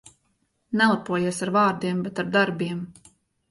Nelepojies 0.81 1.43
ar 1.47 1.53
vārdiem, 1.59 2.01
bet 2.09 2.25
ar 2.25 2.35
darbiem. 2.39 2.83